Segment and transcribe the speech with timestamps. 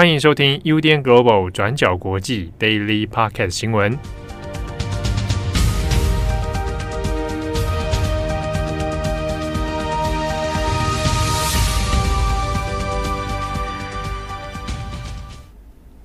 [0.00, 3.98] 欢迎收听 UDN Global 转角国际 Daily Podcast 新闻。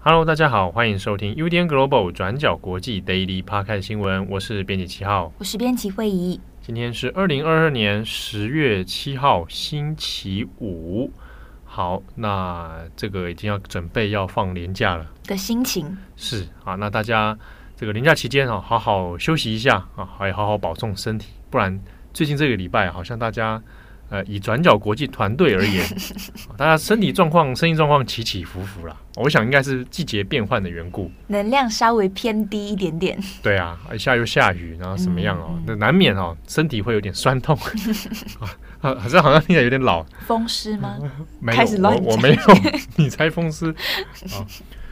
[0.01, 4.29] Hello，大家好，欢迎收听 UDN Global 转角国际 Daily Podcast 新闻。
[4.29, 6.37] 我是编辑七号，我是编辑慧仪。
[6.61, 11.09] 今天是二零二二年十月七号，星期五。
[11.75, 15.05] 好，那这个已经要准备要放年假了。
[15.25, 15.85] 的心情。
[16.15, 17.37] 是啊，那大家
[17.75, 21.77] 这个年假期间啊，好好休息一下啊，还好好保重身体，不然
[22.13, 23.61] 最近这个礼拜好像大家
[24.09, 25.83] 呃，以转角国际团队而言，
[26.57, 28.95] 大家身体状况、生意状况起起伏伏啦。
[29.15, 33.17] 我想应该是季节变换的缘故，能量稍微偏低一点点。
[33.41, 37.57] 对啊，一下又下雨，然后什么样哦，那、嗯、难免哦，身体会有点酸痛。
[38.79, 40.99] 好像好像听起来有点老，风湿吗？
[41.39, 42.41] 没有，开始乱我，我没有，
[42.97, 43.73] 你猜风湿。
[44.29, 44.45] 好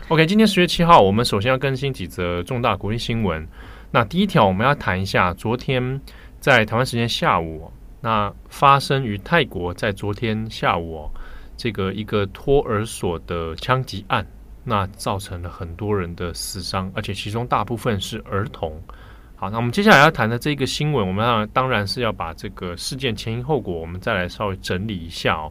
[0.07, 3.47] ，OK，今天十月七号，我们首先要更新几则重大国际新闻。
[3.91, 6.01] 那第一条，我们要谈一下昨天
[6.39, 7.71] 在台湾时间下午，
[8.03, 11.09] 那发生于泰国，在昨天下午
[11.55, 14.27] 这个一个托儿所的枪击案，
[14.61, 18.77] 那造成了很多人的死伤，而且其中大部分是儿童。
[19.37, 25.49] 好，那我们接下来要谈的这个新闻，我们当当然是要把这个事件前因后果，我们再来稍微整理一下哦。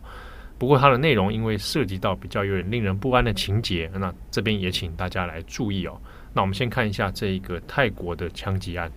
[0.58, 5.98] 不过它的内容因为涉及到比较有点令人不安的情节，那这边也请大家来注意哦。
[6.34, 8.92] 那我们先看一下这一个泰国的枪击案。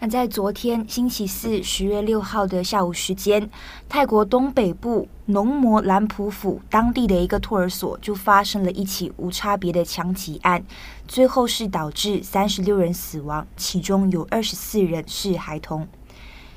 [0.00, 3.48] 那在昨天星期四十月六号的下午时间，
[3.88, 10.62] 泰国东北部农摩兰普府当地的一个托儿所就发生了一起无差别的枪击案，
[11.08, 15.88] 最后是导致三十六人死亡，其中有二十四人是孩童。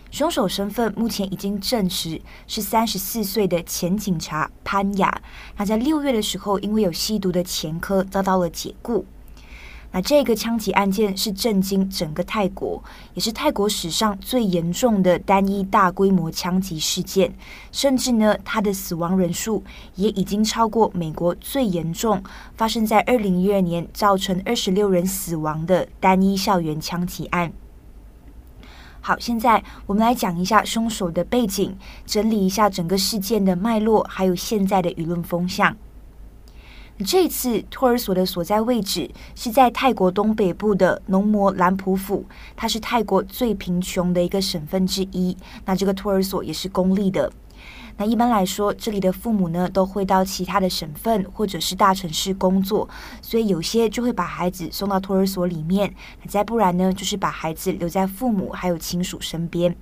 [0.09, 5.21] 凶手身份目前已经证实是三十四岁的前警察潘雅，
[5.55, 9.05] 他在六月的时候因为有吸毒的前科遭到了解雇。
[9.91, 17.33] 那这个枪击案件是震惊整个泰国，也是泰国史上最严重的单一大规模枪击事件，
[17.71, 19.63] 甚至呢，它的死亡人数
[19.95, 22.21] 也已经超过美国最严重
[22.55, 27.51] 发生在二零一二年造成二十六人死亡的单一校园枪击案。
[28.99, 31.75] 好，现在我们来讲一下凶手的背景，
[32.05, 35.75] 整理一下整个事件的脉络，还有现在的舆论风向。
[37.05, 42.25] 这次托儿所的所在位置是在泰国东北部的农摩兰普府，
[42.55, 45.37] 它是泰国最贫穷的一个省份之一。
[45.65, 47.31] 那这个托儿所也是公立的。
[47.97, 52.89] 那一般来说，这里的父母呢都会到其他的省份或者是大城市工作，
[53.21, 55.93] 所以有些就会把孩子送到托儿所里面，
[56.27, 59.75] 再不然呢就是把孩子留在父母还有亲属身边。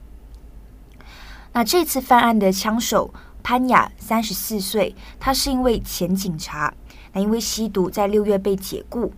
[1.53, 6.73] 那这次犯案的枪手潘雅，三十四岁，他是一位前警察。
[7.15, 9.11] 那因为吸毒，在六月被解雇。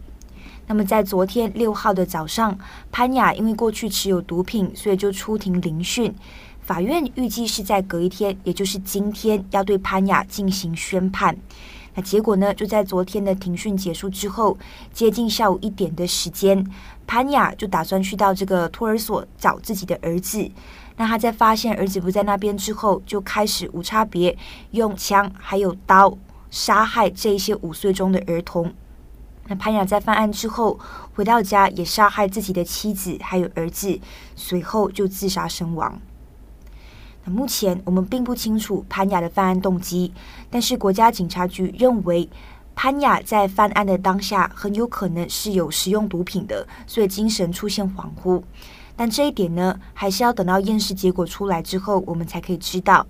[0.67, 2.55] 那么在昨天六号的早上，
[2.91, 6.13] 潘雅因为过去持有毒品，所以就出庭聆讯。
[6.61, 11.35] 法院预计是在隔一天，也就是今天，要对潘雅进行宣判。
[11.95, 14.55] 那结果呢，就在昨天的庭讯结束之后，
[14.93, 16.63] 接近下午一点的时间，
[17.07, 20.51] 潘雅就打算去到这个托儿所找自己的儿子。
[20.97, 24.37] 那他在发现儿子不在那边之后，就开始无差别
[24.71, 26.15] 用枪还有刀。
[26.49, 28.73] 杀害这一些五岁中的儿童。
[29.49, 30.77] 那潘雅在犯案之后
[31.15, 33.97] 回到家，也杀害自己的妻子还有儿子，
[34.35, 36.01] 随后就自杀身亡。
[37.23, 40.13] 那目前我们并不清楚潘雅的犯案动机，
[40.49, 42.29] 但是国家警察局认为
[42.75, 48.43] 潘雅在犯案的当下很有可能是有食用毒品的，所以精神出现恍惚。
[48.97, 53.07] 但这一点呢，还是要等到验尸结果出来之后，我们才可以知道。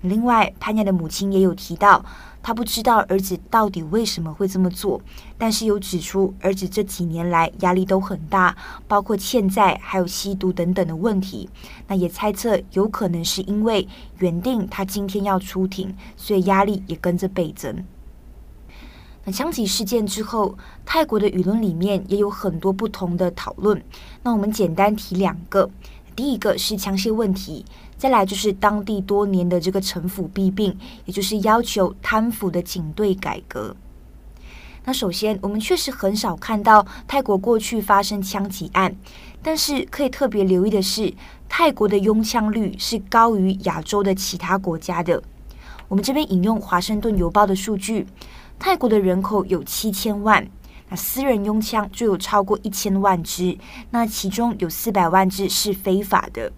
[0.00, 2.04] 另外，潘雅的母亲也有提到。
[2.42, 5.00] 他不知道儿子到底为什么会这么做，
[5.38, 8.56] 但是有指出儿子这几年来压力都很大，
[8.88, 11.48] 包括欠债还有吸毒等等的问题。
[11.86, 13.86] 那也猜测有可能是因为
[14.18, 17.84] 原定他今天要出庭，所以压力也跟着倍增。
[19.24, 23.80] 那枪击事件之后，泰国的舆论里面也有很多不同的讨论。
[24.24, 25.70] 那我们简单提两个，
[26.16, 27.64] 第一个是枪械问题。
[28.02, 33.76] 再来就是当地多年的这个城府弊病，也就是要求贪腐的警队改革。
[34.84, 38.92] 那首先，我们确实很少看到泰国过去发生枪击案，
[39.40, 41.14] 但是可以特别留意的是，
[41.48, 45.22] 泰国的拥枪率是高于亚洲的其他国家的。
[45.86, 48.04] 我们这边引用《华盛顿邮报》的数据，
[48.58, 50.44] 泰国的人口有七千万，
[50.88, 53.56] 那私人拥枪就有超过一千万支，
[53.90, 56.52] 那其中有四百万支是非法的。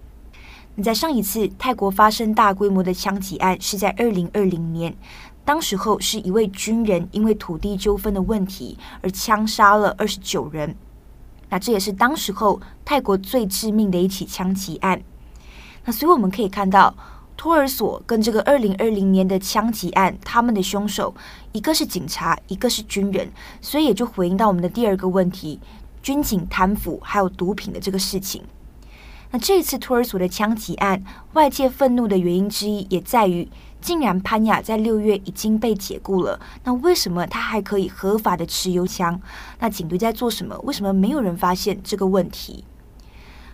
[0.83, 4.97] 在上一次泰国发生大规模的枪击案是在二零二零年，
[5.45, 10.75] 当时候是一位军人因为土地纠纷的问题而枪杀了二十九人。
[11.49, 15.01] 那这也是当时候泰国最致命的一起枪击案。
[15.85, 16.93] 那所以我们可以看到，
[17.37, 21.15] 托儿所跟这个二零二零年的枪击案，他们的凶手
[21.53, 23.31] 一个是警察，一个是军人，
[23.61, 25.61] 所以也就回应到我们的第二个问题：
[26.03, 28.43] 军警贪腐还有毒品的这个事情。
[29.35, 31.03] 那这次托儿所的枪击案，
[31.33, 33.49] 外界愤怒的原因之一也在于，
[33.81, 39.21] 竟然潘雅在六月已经被解雇了，那为什么他还可以合法的持有枪？
[39.59, 40.57] 那警队在做什么？
[40.61, 42.63] 为什么没有人发现这个问题？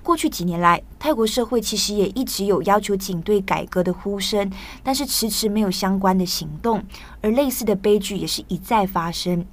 [0.02, 6.84] 过去几年来，泰国社会其实也一直有要求警队改革的呼声，但是迟迟没有相关的行动，
[7.22, 9.46] 而类似的悲剧也是一再发生。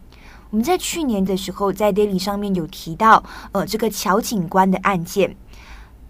[0.49, 5.37] 我们在去年的时候，在 Daily 上面有提到，呃，这个乔警官的案件。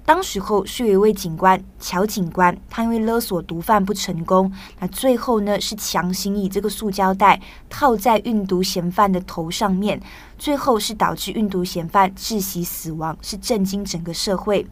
[0.07, 4.49] 当时候是有一位警官，乔警官，他因为勒索毒贩不成功，
[4.79, 10.01] 那最后呢是强行以这个塑胶袋套在运毒嫌犯的头上面，
[10.37, 14.65] 最后是导致运毒嫌犯窒息死亡，是震惊整个社会。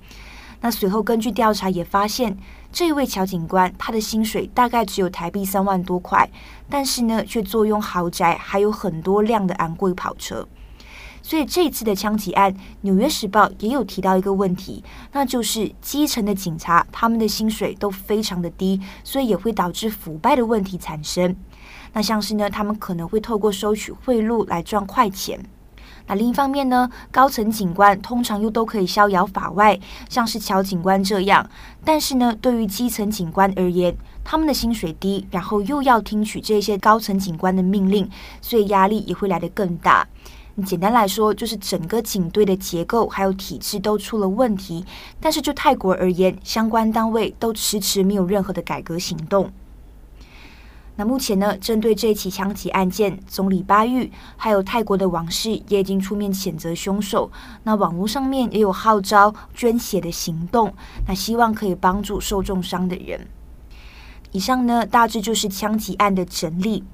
[0.62, 2.38] 那随后根据调查也发现，
[2.72, 6.32] 这一位乔警官他的薪水大概只有台币三万多块，
[6.70, 10.48] 但是呢却坐拥豪宅，还有很多辆的昂贵跑车。
[11.25, 21.36] 所以这次的枪击案，《纽约时报》也有提到一个问题，那就是基层的警察他们的薪水都非常的低，所以也会导致腐败的问题产生。
[21.94, 25.44] 那像是呢，他们可能会透过收取贿赂来赚快钱。
[26.06, 31.50] 那另一方面呢，高层警官通常又都可以逍遥法外，像是乔警官这样。
[31.83, 38.07] 但是呢，对于基层警官而言，他们的薪水低，然后又要听取这些高层警官的命令，
[38.42, 40.07] 所以压力也会来得更大。
[40.63, 44.86] 简单来说，就是整个警队的结构还有体制都出了问题。
[45.19, 49.52] 但是就泰国而言，相关单位都迟迟没有任何的改革行动。
[50.96, 57.30] 那目前呢，针对这起枪击案件，总理巴育还有泰国的王室也已经出面谴责凶手。
[57.63, 60.74] 那网络上面也有号召捐血的行动，
[61.06, 63.28] 那希望可以帮助受重伤的人。
[64.31, 66.86] 以上呢，大致就是枪击案的整理。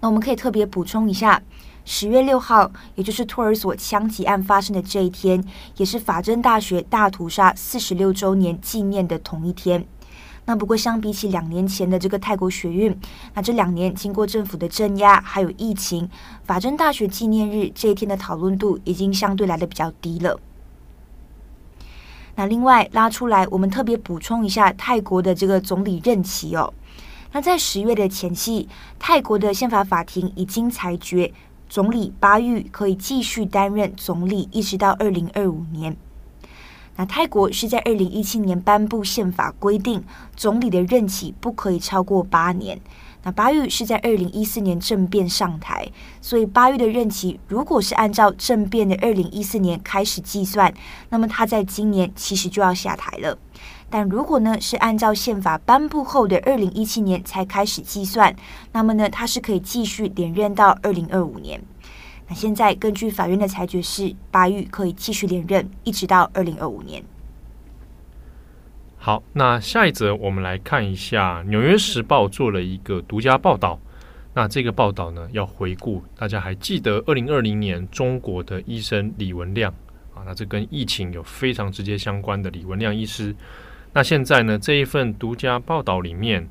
[0.00, 1.42] 那我们可以特别补充一下。
[1.88, 5.42] 十月六号，也就是托儿所枪击案发生的这一天，
[5.76, 9.86] 也是法政大学大屠杀四十六周年纪念的同一天。
[10.46, 12.96] 那不过，相比起两年前的这个泰国学运，
[13.34, 16.10] 那这两年经过政府的镇压，还有疫情，
[16.44, 20.40] 法政大学纪念日这一天的讨论度已经相对来的比较低了。
[22.34, 26.74] 那另外拉出来，我们特别补充一下泰国的这个总理任期哦。
[27.30, 28.68] 那在十月的前夕，
[28.98, 31.32] 泰国的宪法法庭已经裁决。
[31.68, 35.96] 总理巴育可以继续担任总理，一直到二零二五年。
[36.98, 40.02] 那泰国是在二零一七年颁布宪法，规定
[40.34, 42.80] 总理的任期不可以超过八年。
[43.22, 45.90] 那巴育是在二零一四年政变上台，
[46.22, 50.72] 所以巴育的任期如果是按照政变的二零一四年开始计算，
[51.10, 53.36] 那么他在今年其实就要下台了。
[53.88, 58.34] 但如果呢是按照宪法颁布后的二零一七年才开始计算，
[58.72, 61.60] 那么呢他是可以继续连任到二零二五年。
[62.28, 67.00] 那现在根据法院的裁决是，巴育可以继续连任一直到二零二五年。
[68.98, 73.78] 好，那下一则我们来看一下《纽约时报》做了一个独家报道。
[74.34, 79.72] 那这个报道呢要回顾，大家还记得二零二零年中国的医生李文亮
[80.12, 80.26] 啊？
[80.26, 83.34] 那这跟疫情有非常直接相关的李文亮医师。
[83.96, 86.46] 那现在呢，这一份独家报道里面，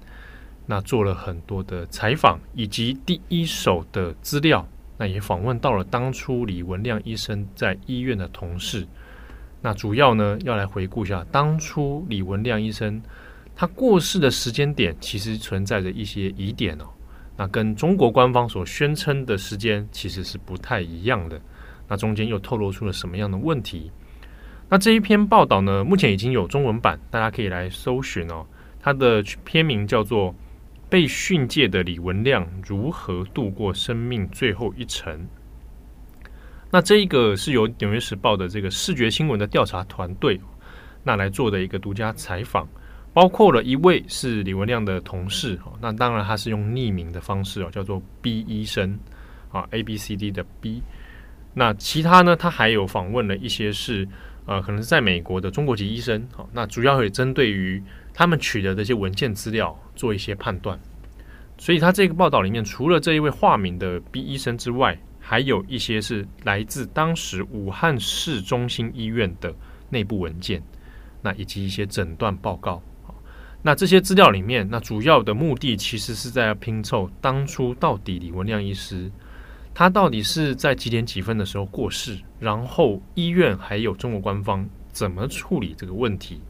[0.65, 8.87] 那做了很多的采访以及第一手的资料，那也访问到了当初李文亮医生在医院的同事。
[9.61, 12.99] 那主要呢，要来回顾一下当初李文亮医生
[13.55, 16.85] 他过世的时间点，其实存在着一些疑点哦。
[17.37, 21.39] 那跟中国官方所宣称的时间其实是不太一样的。
[21.87, 23.91] 那中间又透露出了什么样的问题？
[24.67, 28.45] 那这一篇报道呢，目前已经有中文版，大家可以来搜寻哦。
[28.79, 30.31] 它的篇名叫做
[30.89, 35.13] 《被训诫的李文亮如何度过生命最后一程》。
[36.71, 40.41] 那这一个是由《纽约时报》的这个视觉新闻的调查团队
[41.03, 42.67] 那来做的一个独家采访，
[43.13, 48.99] 包括了一位是李文亮的同事，那当然他是用匿名的方式哦，叫做 B 医生
[49.51, 50.81] 啊，A B C D 的 B。
[51.53, 54.07] 那其他呢，他还有访问了一些是。
[54.45, 57.81] 呃，可能是在美国的中国籍医生，好，那主要会针对于
[58.13, 60.79] 他们取得的一些文件资料做一些判断。
[61.57, 69.53] 所以他这个报道里面，除了这一位化名的 B 医生之外，还有一些是来自当时武汉市中心医院的
[69.89, 70.61] 内部文件，
[71.21, 72.83] 那以及一些诊断报告。
[73.63, 79.09] 那这些资料里面，那主要的目的其实是在拼凑当初到底李文亮医师
[79.77, 86.41] 他到底是在几点几分的时候过世，然后医院还有中国官方怎么处理这个问题。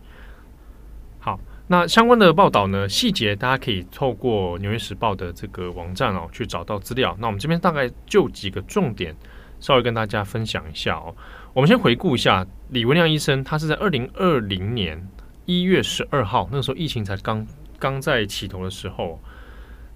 [1.20, 7.18] 好，那相关的报道呢，细节大家可以透过《纽约时报》的这个网站哦去找到资料。
[7.20, 9.16] 那我们这边大概就几个重点，
[9.60, 11.16] 稍微跟大家分享一下哦。
[11.52, 15.04] 我们先回顾一下李文亮医生，他是在二零二零年
[15.46, 17.44] 一月十二号，那个时候疫情才刚
[17.80, 19.20] 刚在起头的时候。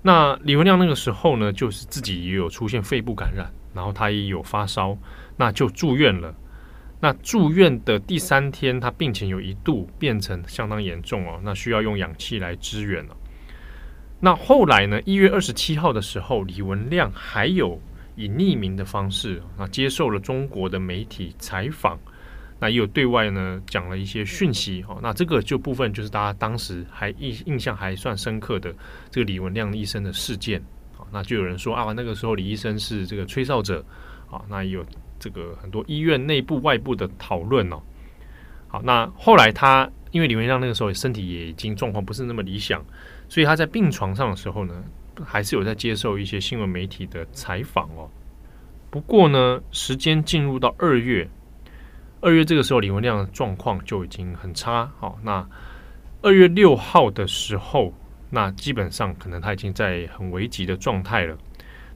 [0.01, 4.97] 那李文亮那个时候呢，就是自己也有出现肺部感染，然后他也有发烧，
[5.35, 6.33] 那就住院了。
[7.01, 13.15] 那住院的第三天，他病情有一度变成相当严重哦，那需要用氧气来支援了。
[14.19, 17.81] 那后来呢，一月二十七号的时候，李文亮还有
[18.15, 21.97] 以匿名的方式啊，接受了中国的媒体采访。
[22.61, 28.75] 那也有对外呢讲了一些讯息哦，那这个就部分就是大家当时还印印象还算深刻的
[29.09, 30.61] 这个李文亮医生的事件
[30.97, 33.81] 啊，那就有人说啊，那个时候李医生是这个吹哨者
[34.29, 34.85] 啊，那也有
[35.17, 37.81] 这个很多医院内部外部的讨论哦。
[38.67, 42.83] 好，那后来他因为李文亮那个时候身体也已经状况不是那么理想，
[43.29, 44.83] 所以他在病床上的时候呢，
[45.23, 48.09] 还是有在接受一些新闻媒体的采访哦。
[48.89, 51.25] 不过呢，时间进入到二月。
[52.21, 54.91] 二月这个时候，李文亮的状况就已经很差。
[54.99, 55.47] 好，那
[56.21, 57.93] 二月六号的时候，
[58.29, 61.37] 那基本上可能他已经在很危急的状态了。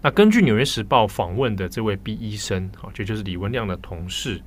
[0.01, 4.41] 那根据《纽约时报》访问的这位 B 医生，好，这就是李文亮的同事，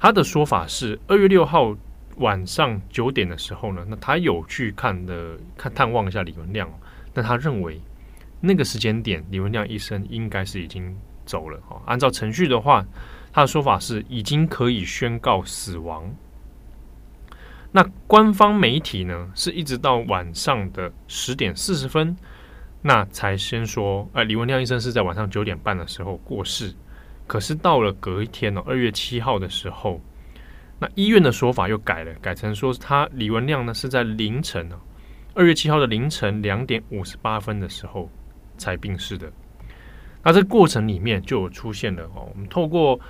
[0.00, 1.72] 他的说法是，二月六号
[2.16, 6.68] 晚上九点的时候呢，那他有去看的看探望一下李文亮，
[7.12, 7.80] 但他认为
[8.40, 11.60] 那个时间点，李文亮医生应该是已经走了。
[11.68, 12.84] 哈，按照程序的话。
[13.32, 16.14] 他的说法是已经可以宣告死亡。
[17.70, 22.14] 那官方媒体呢，是一直到晚上的十点四十分，
[22.82, 26.74] 那才先说，呃，李文亮医生是在晚上九点半的时候过世。
[27.26, 29.98] 可是到了隔一天哦，二月七号的时候，
[30.78, 34.76] 那医院的说法又改了，改成说他李文亮呢是在凌晨哦，
[35.32, 38.10] 二月七号的凌晨两点五十八分的时候
[38.58, 39.32] 才病逝的。
[40.24, 42.96] 那这个过程里面就有出现了哦，我们透过《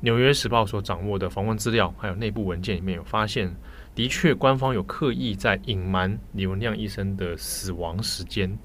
[0.00, 3.52] 纽约时报》所掌握的访问资料，还有内部文件里面有发现，
[3.94, 8.56] 的确官方有刻意在隐瞒李文亮医生的死亡时间。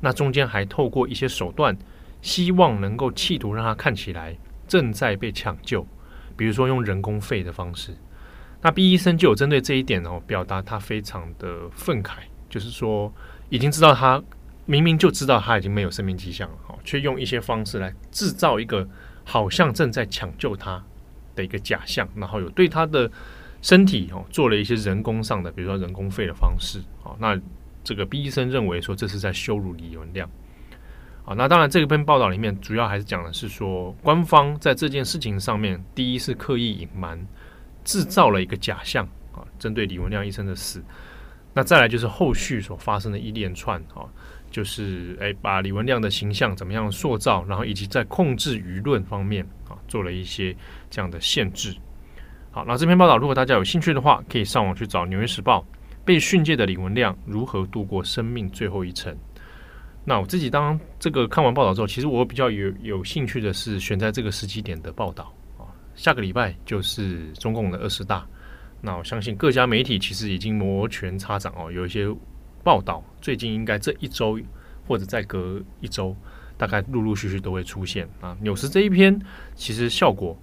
[0.00, 1.76] 那中间还透过一些手段，
[2.20, 5.86] 希望能够企图让他看起来正在被抢救，
[6.36, 7.96] 比如说用人工肺的方式。
[8.60, 12.14] 那 B 医生就有针对这一点哦，表达他非常的愤慨，
[12.50, 13.12] 就是说
[13.48, 14.20] 已经知道他。
[14.66, 18.88] 明明就知道他已经没有生命迹象了，哈，却用一些方式来制造一个
[19.24, 20.82] 好像正在抢救他
[21.34, 23.10] 的一个假象，然后有对他的
[23.60, 27.38] 身体哦做了一些人工上的，比如说人工肺的方式，哦，那
[27.82, 30.26] 这个 B 医生认为说这是在羞辱李文亮，
[31.26, 37.26] 啊，那当然这篇报道里面主要还是讲的是说官方在这件事情上面，第一是刻意隐瞒，
[37.84, 40.82] 制造了一个假象啊，针对李文亮医生的死，
[41.52, 44.08] 那再来就是后续所发生的一连串啊。
[44.54, 50.54] 就是诶，把李文亮的形象怎么样塑造，然后以及在控制舆论方面啊，做了一些
[50.88, 51.74] 这样的限制。
[52.52, 55.58] 好，那这篇报道如果大家有兴趣的话，可以上网去找《纽约时报》
[56.04, 59.12] 被训诫的李文亮如何度过生命最后一程。
[60.04, 65.66] 那我自己当这个看完报道之后，其实我比较有有兴趣的是选在这个时机点的报道啊。
[65.96, 68.24] 下个礼拜就是中共的二十大，
[68.80, 72.06] 那我相信各家媒体其实已经摩拳擦掌哦，有一些。
[72.64, 74.40] 报道最近应该这一周
[74.88, 76.16] 或者再隔一周，
[76.56, 78.36] 大概陆陆续续都会出现啊。
[78.40, 79.20] 纽时这一篇
[79.54, 80.36] 其实效果，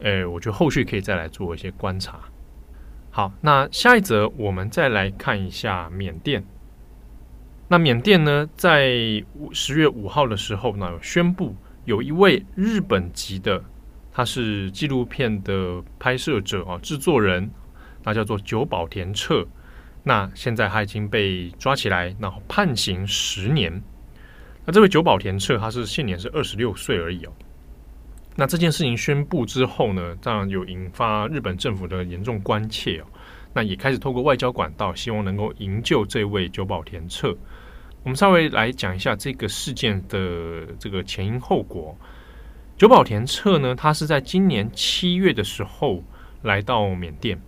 [0.00, 2.20] 诶，我觉得后续可以再来做一些观察。
[3.10, 6.44] 好，那下一则我们再来看一下缅甸。
[7.68, 13.64] 那缅甸呢，在十月五号的时候呢，宣布有一位日本籍的，
[14.12, 17.50] 他是纪录片的拍摄者啊，制作人，
[18.04, 19.46] 那叫做久保田彻。
[20.02, 23.82] 那现在他已经被抓起来，然后判刑十年。
[24.64, 27.32] 那这位久保田彻他是现年是二十六岁而已哦。
[28.36, 33.06] 那这件事情宣布之后呢，当然有引发日本政府的严重关切哦。
[33.52, 37.36] 那也开始透过外交管道，希望能够营救这位久保田彻。
[38.02, 41.94] 我们稍微来讲一下这个事件的这个前因后果。
[42.78, 46.02] 久保田彻呢，他是在今年七月的时候
[46.42, 47.38] 来到缅甸。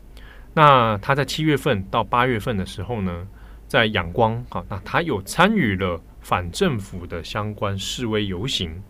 [0.54, 3.26] 那他在七月份到八月份的时候呢，
[3.66, 8.82] 在仰光啊，那他有参与了反政府的相关示威游行，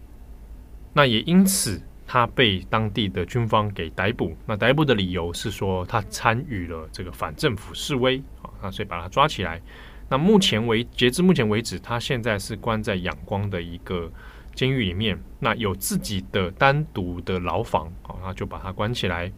[0.93, 4.37] 那也因此他被当地的军方给逮捕。
[4.45, 9.61] 那逮捕的理由是说他参与了这个反政府示威啊，那所以把他抓起来。
[10.09, 14.11] 那目前为截至目前为止，他现在是关在仰光的一个
[14.55, 19.33] 监狱里面，那有自己的单独的牢房，好，那就把他关起来。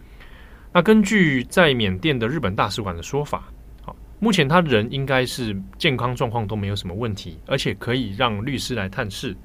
[0.75, 3.45] 那根据在缅甸的日本大使馆的说法，
[3.83, 9.37] 好，目前他人应该是健康状况都没有什么问题，而且可以让律师来探视。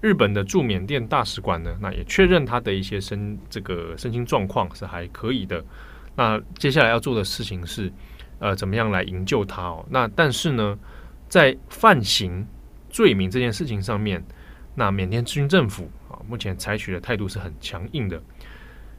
[0.00, 5.62] 日本的驻缅甸大使馆呢，那也确认他的一些身这个身心状况是还可以的。
[6.16, 7.92] 那接下来要做的事情是，
[8.38, 9.84] 呃，怎么样来营救他哦？
[9.90, 10.78] 那但是呢，
[11.28, 12.46] 在犯行
[12.88, 14.24] 罪名这件事情上面，
[14.74, 18.22] 那缅甸军政府啊，目前采取的态度是很强硬的。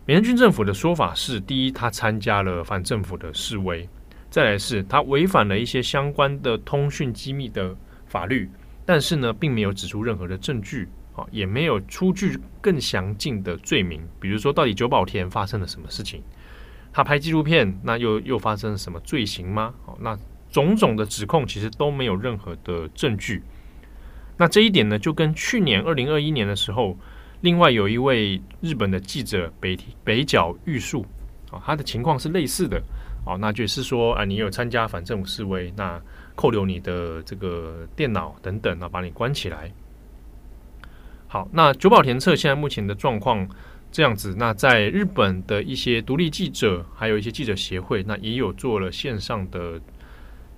[0.10, 3.88] 缅甸军政府的说法是：第一，他参加了反政府的示威；
[4.32, 8.50] 再来是他违反了一些相关的通讯机密的法律。
[8.88, 16.24] 但是呢，并没有指出任何的证据，啊，也没有出具更详尽的罪名，比如说到底久保田发生了什么事情，
[16.92, 19.75] 他拍纪录片，那又又发生了什么罪行吗？
[19.86, 20.18] 哦，那
[20.50, 23.44] 种种的指控其实都没有任何的证据。
[24.38, 26.98] 那这一点呢，就跟去年二零二一年的时候，
[27.41, 31.05] 另外有一位日本的记者北北角玉树，
[31.51, 32.81] 啊，他的情况是类似的，
[33.25, 36.01] 哦，那就是说，啊，你有参加反政府示威，那。
[36.36, 39.69] 扣留你的这个电脑等等啊，把你关起来。
[41.27, 43.46] 好，那久保田侧现在目前的状况
[43.91, 44.34] 这样子。
[44.38, 49.81] 那在日本的一些独立记者，还有一些记者协会，那也有做了线上的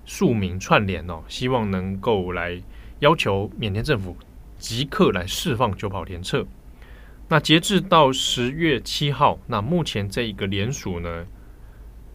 [0.05, 2.61] 署名串联哦，希望能够来
[2.99, 4.15] 要求缅甸政府
[4.59, 6.45] 即刻来释放久保田侧。
[7.31, 11.25] 那截至到十月七号，那目前这一个联署呢，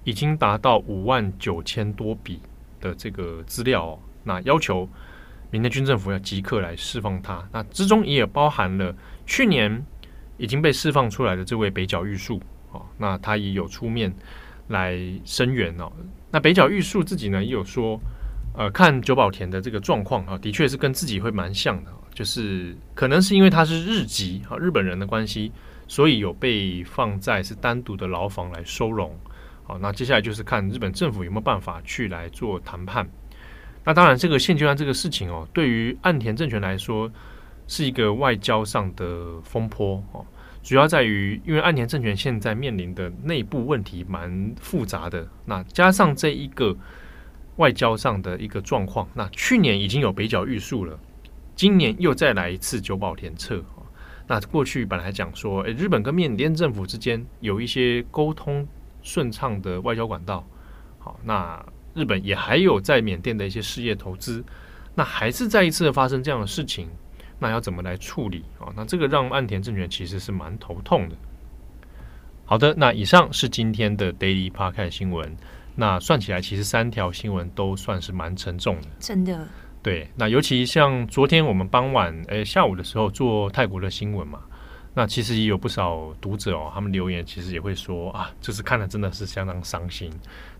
[0.04, 2.40] 已经达到五万九千多笔。
[2.78, 4.86] 的这个资料哦，那要求
[5.50, 7.42] 明天军政府要即刻来释放他。
[7.50, 8.94] 那之中也有包含了
[9.24, 9.82] 去年
[10.36, 12.38] 已经被释放出来的这位北角玉树
[12.72, 14.14] 哦，那他也有出面
[14.68, 14.94] 来
[15.24, 15.90] 声援哦。
[16.30, 17.98] 那北角玉树自己呢也有说，
[18.54, 25.52] 呃，看久保田的这个状况啊，的确是跟自己会蛮像的，就是可能是因为他是日籍啊日本人的关系，
[25.86, 29.14] 所以有被放在是单独的牢房来收容。
[29.64, 33.06] 好，那接下来就是看日本政府有没有办法去来做谈判。
[33.84, 37.12] 那当然，这个现阶段这个事情哦，对于岸田政权来说
[37.68, 40.24] 是一个外交上的风波哦。
[40.62, 46.74] 主要在于，因为岸田政权现在面临的内部问题蛮复杂的，那加上这一个
[47.56, 50.98] 外交上的一个状况，那去年已经有北角玉树了，
[51.56, 53.60] 今年又再来一次九保田侧。
[54.28, 58.64] 那过去本来讲说，诶，日本跟缅甸政府之间有一些沟通。
[59.02, 60.44] 顺畅的外交管道，
[60.98, 61.64] 好，那
[61.94, 64.44] 日本也还有在缅甸的一些事业投资，
[64.96, 66.88] 那还是再一次发生这样的事情，
[67.38, 68.66] 那要怎么来处理啊？
[68.74, 71.14] 那这个让岸田政权其实是蛮头痛的。
[72.44, 75.36] 好的，那以上是今天的 Daily Park 新闻。
[75.76, 79.46] 那算起来，其实三条新闻都算是蛮沉重的，真的。
[79.86, 84.40] 对，那尤其像昨天我们傍晚诶下午的时候做泰国的新闻嘛。
[84.92, 90.10] 那其实也有不少读者哦，他们留言其实也会说啊，就是看了真的是相当伤心。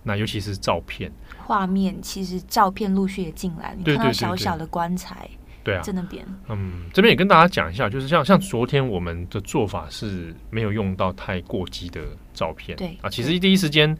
[0.04, 5.28] 那尤其是照片、画面，其实照片陆续也进来，你看到小小的棺材，
[5.64, 6.24] 对啊，在那边。
[6.48, 12.00] 嗯，这边也跟大家讲一下，就是像像昨天我们的做法是没有用到太过激的
[12.32, 13.96] 照片，对啊，其实第一时间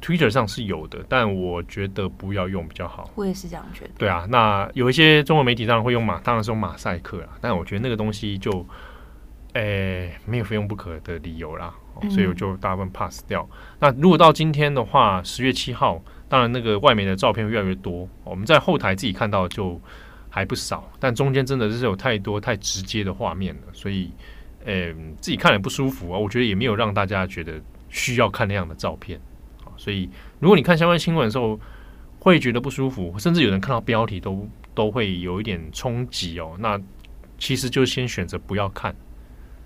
[0.00, 3.10] Twitter 上是有的，但我觉得不要用比较好。
[3.14, 3.90] 我也是这样觉得。
[3.98, 8.66] 对啊，那有一些中文媒体当然会用马，当然是用马赛克啦，但我觉得那个东西就。
[9.54, 11.74] 诶，没有非用不可的理由啦，
[12.08, 13.44] 所以我就大部分 pass 掉。
[13.50, 13.58] 嗯。
[13.80, 19.80] 那如果到今天的话，十月七号，当然那个外媒的照片越来越多，我们在后台自己看到就
[20.28, 24.12] 还不少，但中间真的是有太多太直接的画面了，所以
[24.66, 26.16] 诶自己看也不舒服啊。
[26.16, 29.20] 我觉得也没有让大家觉得需要看那样的照片，
[29.80, 31.58] 所以如果你看相关新闻的时候
[32.18, 36.78] 会觉得不舒服，甚至有人看到标题都都会有一点冲击哦，那
[37.38, 38.94] 其实就先选择不要看。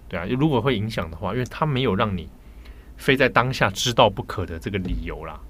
[0.09, 2.29] 对啊，如果会影响的话，因为它没有让你
[2.97, 5.41] 非在当下知道不可的这个理由啦。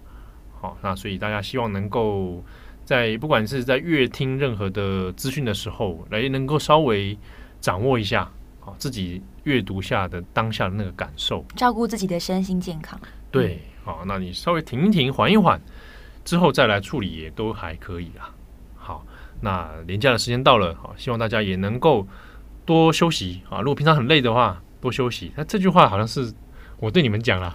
[0.59, 2.43] 好，那所以大家希望能够
[2.87, 7.19] 在不管是在阅听任何的资讯的时候，来能够稍微
[7.61, 12.99] 掌握一下，好自己阅读下的当下的那个感受，照顾自己的身心健康。
[13.31, 15.61] 对，好，那你稍微停一停，缓一缓，
[16.25, 18.31] 之后再来处理也都还可以啦。
[18.75, 19.07] 好，
[19.41, 22.07] 那连假的时间到了，好，希望大家也能够。
[22.67, 23.59] 多休息啊！
[23.59, 25.31] 如果平常很累的话，多休息。
[25.37, 26.33] 那这句话好像是
[26.79, 27.55] 我对你们讲了，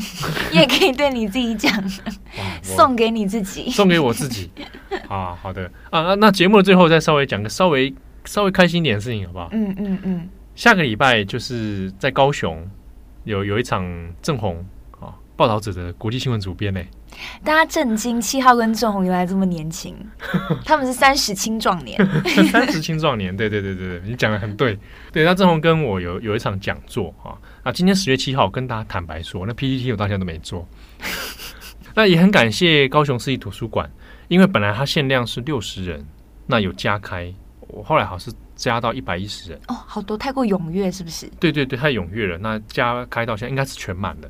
[0.52, 1.72] 也可以对你自己讲，
[2.62, 4.50] 送给你自己，送给我自己。
[5.08, 6.02] 啊，好的啊。
[6.02, 7.94] 那那节目的最后再稍微讲个稍微
[8.26, 9.48] 稍微开心一点的事情，好不好？
[9.52, 10.28] 嗯嗯嗯。
[10.54, 12.68] 下个礼拜就是在高雄
[13.24, 13.82] 有有一场
[14.20, 14.62] 正红啊，
[15.40, 16.78] 报道者的国际新闻主编呢。
[17.42, 19.96] 大家震惊，七号跟郑红原来这么年轻，
[20.66, 21.98] 他们是三十青壮年，
[22.52, 24.78] 三十青壮年，对对对对对，你讲的很对。
[25.10, 27.32] 对，那郑红跟我有有一场讲座啊，
[27.64, 30.68] 那今天十月七号，跟大家坦白说，那 PPT 我到现在都没做。
[31.96, 33.90] 那也很感谢高雄市立图书馆，
[34.28, 36.06] 因为本来它限量是六十人，
[36.46, 39.60] 那有加开，我后来好像是加到一百一十人。
[39.68, 41.26] 哦，好多，太过踊跃是不是？
[41.40, 42.36] 对对对，太踊跃了。
[42.36, 44.28] 那加开到现在应该是全满了。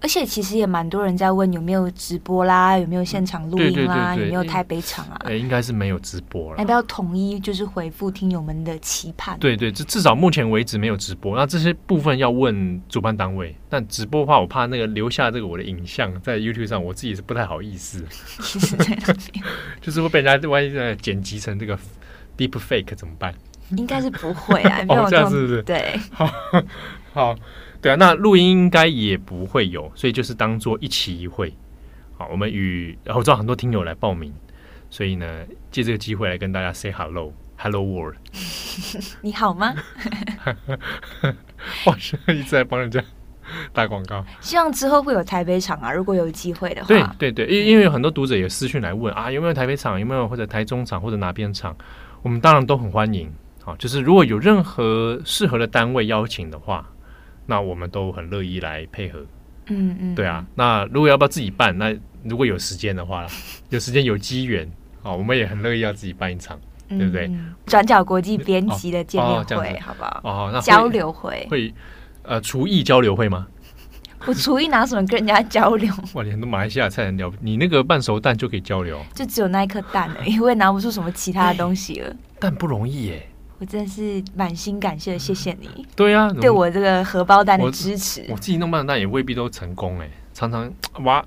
[0.00, 5.16] 而且其实也蛮多人在问有没有直播啦，有没有现场录音啦，有没有台北场啊？
[5.24, 6.58] 哎，应该是没有直播了。
[6.58, 9.38] 要不要统一就是回复听友们的期盼？
[9.38, 11.36] 对对，至至少目前为止没有直播。
[11.36, 18.04] 那这些部分要问主办单位，但直播的话，我怕那个留下这个我的影像在 YouTube 上，我自己是不太好意思。
[19.80, 21.78] 就是会被人家万一在剪辑成这个
[22.36, 23.34] Deep Fake 怎么办？
[23.76, 25.62] 应该是不会啊， 没有这样，是不是？
[25.62, 26.30] 对，好，
[27.14, 27.34] 好。
[27.84, 31.52] 对啊，那录音应该也不会有，所以就是当做一期一会。
[32.16, 34.32] 好，我们与然后找很多听友来报名，
[34.88, 38.16] 所以呢，借这个机会来跟大家 say hello，hello world。
[39.20, 39.74] 你好吗？
[41.84, 41.94] 哇，
[42.28, 43.04] 一直在帮人家
[43.74, 44.24] 打广告。
[44.40, 46.86] 希望之后会有台北场啊，如果有机会的话。
[46.86, 51.76] 对对对，因因为有很多读者也私讯来问啊，有没有台北场，有没有或者台中场或者哪边场，
[52.22, 53.30] 我们当然都很欢迎。
[53.62, 56.88] 好，就是如果有任何适合的单位邀请的话。
[57.46, 59.20] 那我们都很乐意来配合，
[59.66, 60.44] 嗯嗯，对啊。
[60.54, 61.76] 那如果要不要自己办？
[61.76, 63.26] 那如果有时间的话，
[63.70, 64.70] 有时间有机缘，
[65.02, 67.30] 哦，我们也很乐意要自己办一场，嗯、对不对？
[67.66, 70.20] 转角国际编辑的见面会，哦哦、好不好？
[70.24, 71.74] 哦，那交流会会
[72.22, 73.46] 呃厨艺交流会吗？
[74.26, 75.92] 我厨艺拿什么跟人家交流？
[76.14, 82.16] 哇，你很多马来西亚菜很了不，你那个半熟蛋就可以交流，就只有那一颗蛋了，因为拿不出什么其他的东西了。
[82.40, 83.28] 蛋不容易耶。
[83.58, 85.86] 我真的是满心感谢，谢谢你。
[85.94, 88.22] 对呀、啊，对我这个荷包蛋的支持。
[88.28, 90.70] 我，我自己弄半熟蛋也未必都成功哎，常常
[91.04, 91.24] 哇，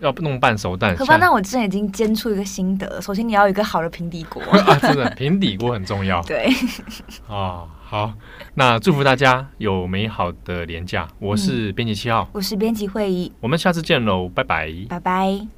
[0.00, 0.96] 要弄半熟蛋。
[0.96, 6.22] 荷包蛋我之前已经煎出一个心得，首先你要有一个好的平底锅啊，真的平底锅很重要。
[6.22, 6.46] 对
[7.26, 8.12] 啊、 哦，好，
[8.54, 11.08] 那祝福大家有美好的廉假。
[11.18, 15.57] 我是编辑七号，我是编辑会议，我们下次见喽，拜拜，拜拜。